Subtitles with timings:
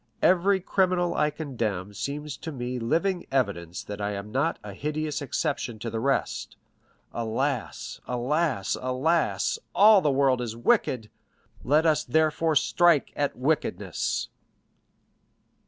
[0.23, 5.21] Every criminal I condemn seems to me living evidence that I am not a hideous
[5.21, 6.55] exception to the rest.
[7.13, 11.11] Alas, alas, alas; all the world is wicked;
[11.63, 14.29] let us therefore strike at wickedness!"